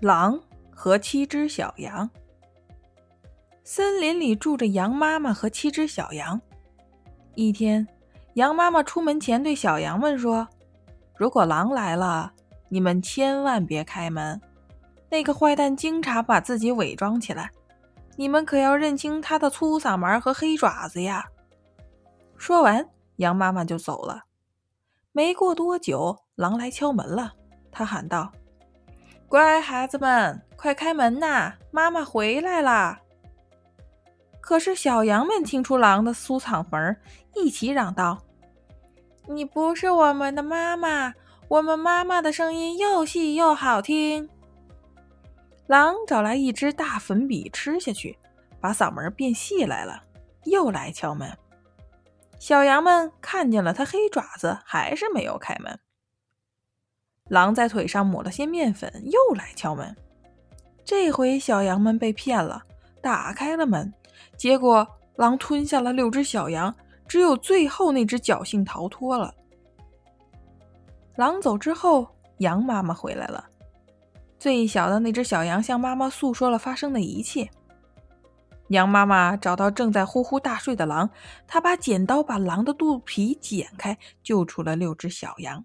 [0.00, 2.08] 狼和七只小羊。
[3.64, 6.40] 森林里住着羊妈妈和七只小羊。
[7.34, 7.86] 一天，
[8.34, 10.46] 羊妈妈出门前对小羊们说
[11.18, 12.32] ：“如果狼来了，
[12.68, 14.40] 你们千万别开门。
[15.10, 17.50] 那个坏蛋经常把自己伪装起来，
[18.14, 21.24] 你们可要认清他的粗嗓门和黑爪子呀。”
[22.38, 24.26] 说完，羊妈妈就走了。
[25.10, 27.32] 没过多久，狼来敲门了。
[27.72, 28.30] 他喊道。
[29.28, 31.52] 乖孩子们，快开门呐！
[31.70, 32.98] 妈妈回来啦！
[34.40, 36.96] 可是小羊们听出狼的粗嗓门，
[37.34, 38.18] 一起嚷道
[39.28, 41.12] ：“你不是我们的妈妈，
[41.48, 44.30] 我们妈妈的声音又细又好听。”
[45.68, 48.18] 狼找来一支大粉笔吃下去，
[48.62, 50.02] 把嗓门变细来了，
[50.44, 51.30] 又来敲门。
[52.38, 55.78] 小羊们看见了他黑爪子，还是没有开门。
[57.28, 59.94] 狼在腿上抹了些面粉，又来敲门。
[60.84, 62.62] 这回小羊们被骗了，
[63.02, 63.92] 打开了门，
[64.36, 66.74] 结果狼吞下了六只小羊，
[67.06, 69.34] 只有最后那只侥幸逃脱了。
[71.16, 72.08] 狼走之后，
[72.38, 73.44] 羊妈妈回来了。
[74.38, 77.50] 最小的那只小羊向妈妈诉说了发生的一切。
[78.68, 81.10] 羊妈妈找到正在呼呼大睡的狼，
[81.46, 85.64] 她把剪刀把狼的肚皮剪开，救出了六只小羊。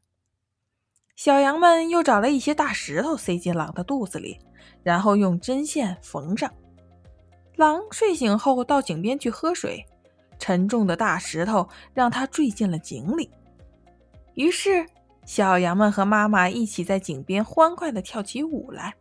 [1.24, 4.38] 小羊们又找了一些大石头塞进狼的肚子里，
[4.84, 6.52] 然后用针线缝上。
[7.56, 9.86] 狼睡醒后到井边去喝水，
[10.38, 13.32] 沉重的大石头让它坠进了井里。
[14.34, 14.86] 于是，
[15.26, 18.94] 小羊们和妈妈一起在井边欢快地跳起舞来。